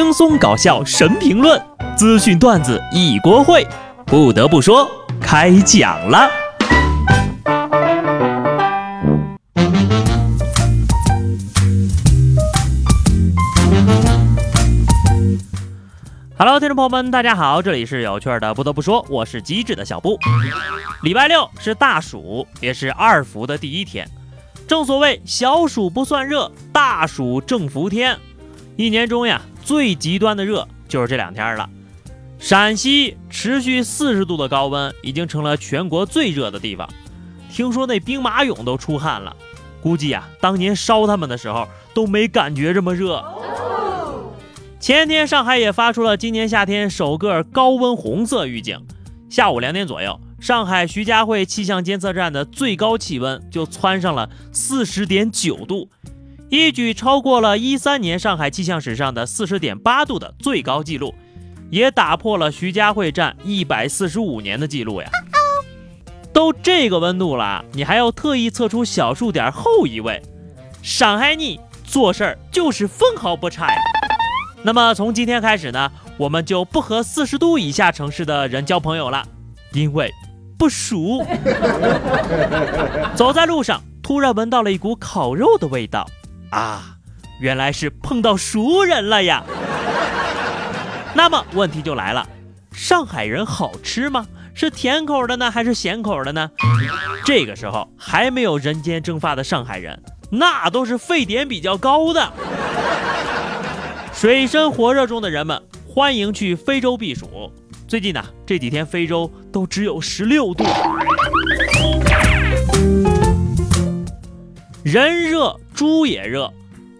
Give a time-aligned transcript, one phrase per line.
[0.00, 1.60] 轻松搞笑神评论，
[1.96, 3.66] 资讯段子一锅烩。
[4.06, 4.88] 不得不说，
[5.20, 6.30] 开讲了。
[16.38, 18.54] Hello，听众朋友们，大家好，这里是有趣的。
[18.54, 20.16] 不得不说，我是机智的小布。
[21.02, 24.08] 礼拜六是大暑，也是二伏的第一天。
[24.68, 28.16] 正所谓小暑不算热，大暑正伏天。
[28.76, 29.42] 一年中呀。
[29.68, 31.68] 最极端的热就是这两天了，
[32.38, 36.88] 陕西持续四十度的高温已经成了全国最热的地方。
[37.52, 39.36] 听说那兵马俑都出汗了，
[39.82, 43.22] 估计呀，当年烧他们的时候都没感觉这么热。
[44.80, 48.86] 前天上海也发出了今年夏天首个高温红色预警，
[49.28, 55.90] 下午两点左右，上海徐家汇气象监测站的最高气温就蹿上了四十点九度。
[56.50, 61.14] 一举超过了一三年上海气象史上的四十点八度的最高纪录，
[61.70, 65.08] 也打破了徐家汇站一百四十五年的记录呀！
[66.32, 70.22] 都这个温度了，你还要特意测出小数点后一位，
[70.82, 73.80] 上海你做事儿就是分毫不差呀！
[74.62, 79.22] 那么从今天开始呢，我们就不和四十度以下城市的人交朋友了，
[79.74, 80.10] 因为
[80.56, 81.26] 不熟。
[83.14, 86.08] 走在路上，突然闻到了一股烤肉的味道。
[86.50, 86.96] 啊，
[87.40, 89.44] 原来是碰到熟人了呀！
[91.14, 92.26] 那么问题就来了，
[92.72, 94.26] 上海人好吃吗？
[94.54, 96.50] 是甜口的呢，还是咸口的呢？
[97.24, 102.32] 这个时候还没有人间蒸发的上海人，那都是沸点比较高的。
[104.12, 107.52] 水深火热中的人们，欢迎去非洲避暑。
[107.86, 110.64] 最近呢，这几天非洲都只有十六度。
[114.90, 116.50] 人热，猪也热。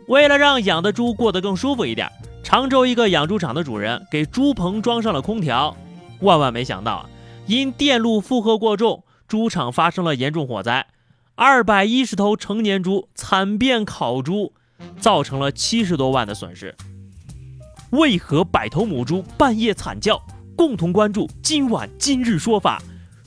[0.08, 2.06] 为了让养的猪过得更舒服一点，
[2.44, 5.74] 常州一个养猪场的主人给猪棚装上了空调。
[6.20, 7.08] 万万没想到啊，
[7.46, 10.86] 因电路负荷过重，猪场发生了严重火灾，
[11.34, 14.52] 二百一十头成年猪惨变烤猪，
[15.00, 16.76] 造成了七十多万的损失。
[17.92, 20.20] 为何百头母猪半夜惨叫？
[20.54, 22.82] 共同关注今晚今日说法：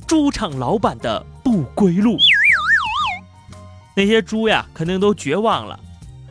[0.06, 2.16] 猪场老板的不归路。
[3.96, 5.80] 那些猪呀，肯定都绝望了，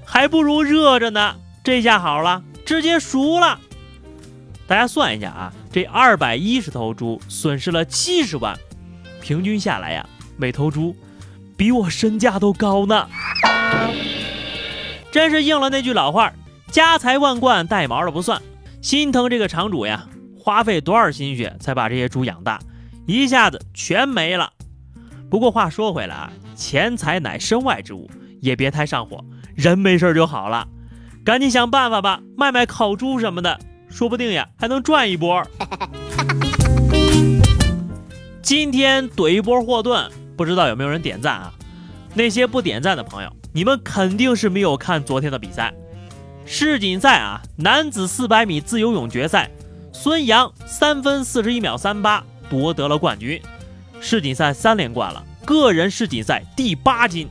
[0.05, 1.37] 还不如热着呢。
[1.63, 3.59] 这下好了，直接熟了。
[4.67, 8.57] 大家算一下啊，这二百一十头猪损失了七十万，
[9.21, 10.97] 平均下来呀，每头猪
[11.57, 13.09] 比我身价都高呢。
[15.13, 16.33] 真是应了那句老话，
[16.71, 18.41] 家财万贯带毛的不算，
[18.81, 20.07] 心疼这个场主呀，
[20.39, 22.61] 花费多少心血才把这些猪养大，
[23.07, 24.53] 一下子全没了。
[25.31, 26.33] 不过话说回来啊。
[26.57, 28.11] 钱财乃身外之物，
[28.41, 29.25] 也别太上火，
[29.55, 30.69] 人没事就好了。
[31.25, 33.59] 赶紧想办法吧，卖卖烤猪什么的，
[33.89, 35.43] 说不定呀还能赚一波。
[38.43, 41.53] 今天怼一波霍顿，不知道有没有人点赞啊？
[42.15, 45.73] 那些不点赞的朋友，你们肯定是没有看昨天的比赛。
[46.45, 49.51] 世锦赛啊，男子400米自由泳决赛，
[49.93, 53.41] 孙杨三分四十一秒三八夺得了冠军，
[54.01, 55.25] 世锦赛三连冠了。
[55.45, 57.29] 个人世锦赛第八金，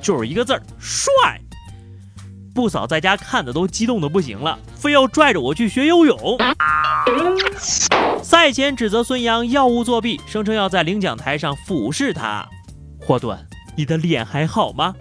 [0.00, 1.04] 就是一个字儿帅。
[2.54, 6.38] 不嫂在家看的都激动的不行了，非要拽着我去学游泳。
[8.22, 12.48] 赛前指责孙杨药物作弊，声称要在领奖台上俯视他。
[13.00, 13.38] 霍顿，
[13.76, 14.94] 你的脸还好吗？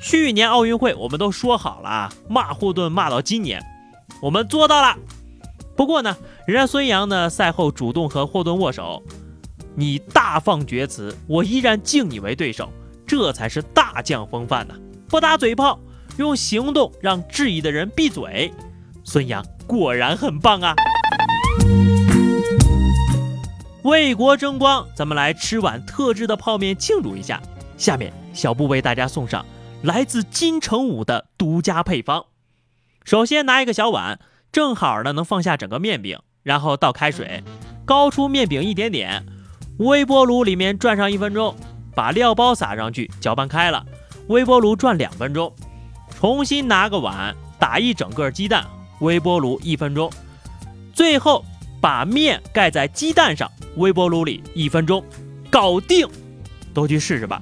[0.00, 3.62] 去年奥运会我们都说好了，骂霍顿骂到今年，
[4.20, 4.96] 我们做到了。
[5.76, 9.02] 不过呢，人家孙杨呢赛后主动和霍顿握手。
[9.74, 12.70] 你大放厥词，我依然敬你为对手，
[13.06, 14.74] 这才是大将风范呢！
[15.08, 15.78] 不打嘴炮，
[16.16, 18.52] 用行动让质疑的人闭嘴。
[19.04, 20.74] 孙杨果然很棒啊！
[23.82, 27.40] 为国争光，咱们来吃碗特制的泡面庆祝一下。
[27.78, 29.44] 下面小布为大家送上
[29.82, 32.26] 来自金城武的独家配方。
[33.04, 34.20] 首先拿一个小碗，
[34.52, 37.42] 正好呢能放下整个面饼，然后倒开水，
[37.86, 39.24] 高出面饼一点点。
[39.80, 41.56] 微波炉里面转上一分钟，
[41.94, 43.82] 把料包撒上去，搅拌开了。
[44.26, 45.50] 微波炉转两分钟，
[46.10, 48.62] 重新拿个碗打一整个鸡蛋，
[49.00, 50.12] 微波炉一分钟。
[50.92, 51.42] 最后
[51.80, 55.02] 把面盖在鸡蛋上，微波炉里一分钟，
[55.50, 56.06] 搞定。
[56.74, 57.40] 都去试试吧，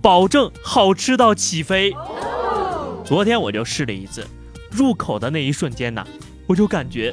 [0.00, 1.92] 保证好吃到起飞。
[3.04, 4.24] 昨天我就试了一次，
[4.70, 6.06] 入口的那一瞬间呢，
[6.46, 7.12] 我就感觉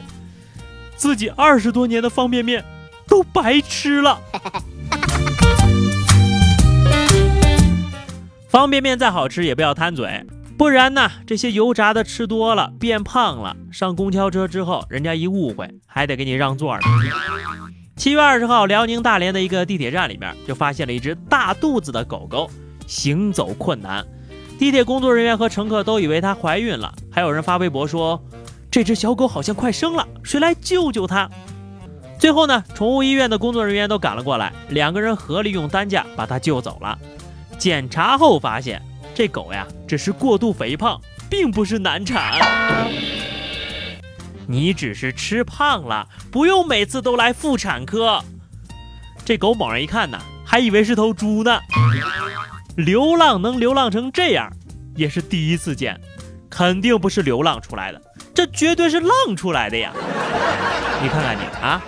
[0.95, 2.63] 自己二十多年的方便面。
[3.07, 4.19] 都白吃了。
[8.49, 10.25] 方便面再好吃，也不要贪嘴。
[10.57, 16.81] 不然呢，这些油炸的吃多了变胖了，上公交车之后，人家一误会还得给你让座呢。
[17.95, 22.49] 七月二十号，辽宁大连的一个地铁站里面就发现了一只大肚子的狗狗，
[22.87, 24.03] 行走困难。
[24.57, 28.19] 地铁工作人员和乘客都以为它怀孕了，还有人发微博说
[28.71, 31.29] 这只小狗好像快生了，谁来救救它？
[32.19, 36.97] 最后呢，宠物医院的工作人员都赶了过来，两个人合力用担架把它救走了。
[37.57, 38.81] 检查后发现。
[39.15, 42.39] 这狗呀，只是过度肥胖，并不是难产。
[44.45, 48.23] 你只是吃胖了，不用每次都来妇产科。
[49.25, 51.59] 这狗猛然一看呢，还以为是头猪呢。
[52.75, 54.53] 流浪能流浪成这样，
[54.95, 55.99] 也是第一次见，
[56.47, 57.99] 肯定不是流浪出来的，
[58.35, 59.91] 这绝对是浪出来的呀！
[61.01, 61.81] 你看看你啊，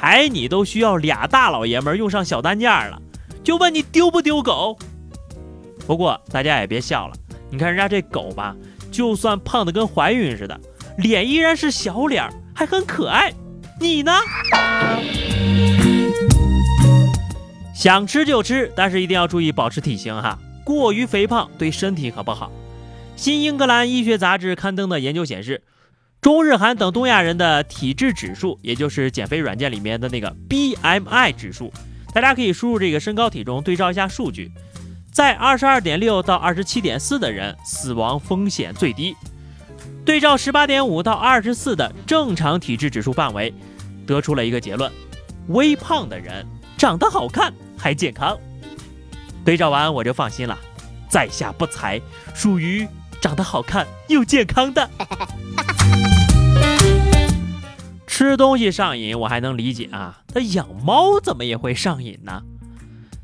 [0.00, 3.02] 抬你都需要俩大老爷们用上小担架了，
[3.42, 4.78] 就问你丢不丢狗？
[5.88, 7.14] 不过大家也别笑了，
[7.50, 8.54] 你看人家这狗吧，
[8.92, 10.60] 就算胖的跟怀孕似的，
[10.98, 13.34] 脸依然是小脸，还很可爱。
[13.80, 14.12] 你呢？
[17.74, 22.52] 想吃就吃，但是一定要注意保持体型哈，过于肥胖对身体可不好。
[23.16, 25.60] 新英格兰医学杂志刊登的研究显示，
[26.20, 31.72] 中日韩等东亚人的体质指数，也就是减肥软件里面的那个 BMI 指数，
[32.12, 34.50] 大家可以输入这个身高体重对照一下数据。
[35.12, 39.16] 在二十二点六到二十七点四的人死亡风险最低，
[40.04, 43.52] 对照十八点五到二十四的正常体质指数范围，
[44.06, 44.90] 得出了一个结论：
[45.48, 46.44] 微胖的人
[46.76, 48.36] 长得好看还健康。
[49.44, 50.58] 对照完我就放心了，
[51.08, 52.00] 在下不才，
[52.34, 52.86] 属于
[53.20, 54.90] 长得好看又健康的。
[58.06, 62.42] 吃东西上瘾我还能理解啊，那养猫怎么也会上瘾呢？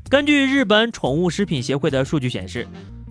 [0.09, 2.65] 根据日本宠物食品协会的数据显示，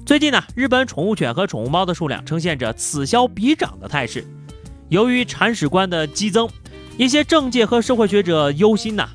[0.07, 4.25] 最近呢，日本宠物犬和宠物猫的数量呈现着此消彼长的态势。
[4.89, 6.49] 由于铲屎官的激增，
[6.97, 9.09] 一些政界和社会学者忧心呐，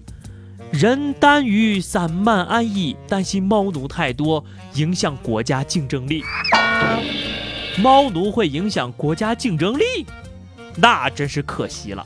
[0.71, 4.43] 人单于散漫安逸，担心猫奴太多，
[4.75, 6.23] 影响国家竞争力。
[7.77, 9.83] 猫奴会影响国家竞争力，
[10.75, 12.05] 那真是可惜了。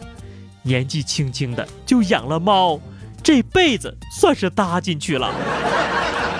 [0.61, 2.79] 年纪轻轻的就养了猫。
[3.23, 5.33] 这辈子算是搭进去了。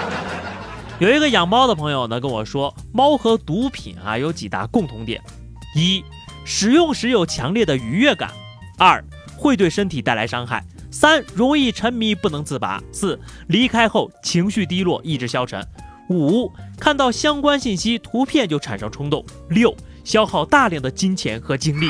[0.99, 5.21] 有一个养猫的朋友呢跟我说，猫和毒品啊有几大共同点：
[5.77, 6.03] 一、
[6.43, 8.29] 使用时有强烈的愉悦感；
[8.77, 9.01] 二、
[9.37, 10.59] 会对身体带来伤害；
[10.91, 13.17] 三、容易沉迷不能自拔；四、
[13.47, 15.61] 离开后情绪低落，意志消沉；
[16.09, 16.51] 五、
[16.83, 21.85] 看到相关信息图片就产生冲动；六、消耗大量的金钱和精力。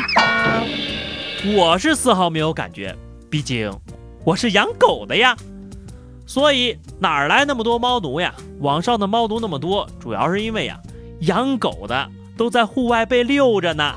[1.56, 2.95] 我是丝毫没有感觉，
[3.28, 3.74] 毕竟。
[4.24, 5.36] 我是养狗的呀，
[6.28, 8.36] 所以哪儿来那么多猫奴呀？
[8.60, 10.80] 网上的猫奴那么多，主要是因为呀，
[11.22, 12.07] 养狗的
[12.38, 13.95] 都在户外被遛着呢。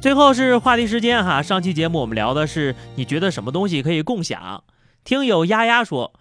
[0.00, 4.64] 最后是话题时间哈，上期节目我们聊的是你觉得什么东西可以共享？
[5.04, 6.12] 听友丫丫说，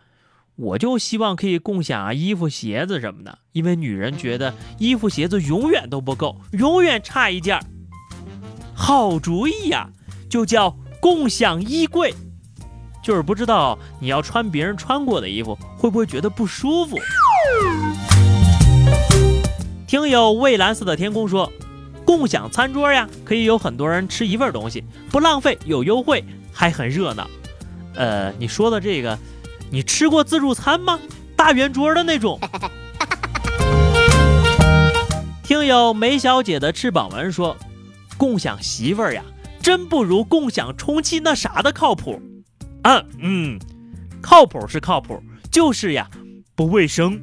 [0.56, 7.60] 我就希望可以共享啊衣服、鞋子什么的，因为女人觉得衣服、鞋子永远都不够，永远差一件。
[8.74, 9.90] 好主意呀，
[10.30, 10.76] 就叫。
[11.02, 12.12] 共享衣柜，
[13.04, 16.98] 就是不知道你要穿别人穿过的衣服，会不会觉得不舒服？
[19.86, 21.52] 听友蔚蓝色的天空说，
[22.04, 27.30] 共享餐桌呀，可以有很多人吃一份东西，不浪费，有优惠，还很热闹。
[27.94, 29.16] 呃，你说的这个，
[29.70, 31.00] 你吃过自助餐吗？
[31.36, 32.40] 大圆桌的那种。
[35.44, 37.56] 听友梅小姐的翅膀纹说，
[38.18, 39.24] 共享媳妇儿呀。
[39.62, 42.22] 真不如共享充气那啥的靠谱，
[42.84, 43.58] 啊嗯，
[44.22, 45.20] 靠谱是靠谱，
[45.52, 46.08] 就是呀
[46.54, 47.20] 不卫生。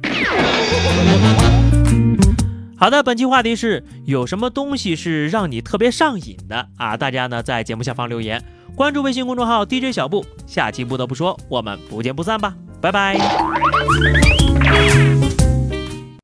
[2.77, 6.97] 好的，本期话题是有什么东西是让你特别上瘾的啊？
[6.97, 8.43] 大家呢在节目下方留言，
[8.75, 13.17] 关注微信公众号 DJ 小布，下期不得不说，我们不见不散吧，拜拜。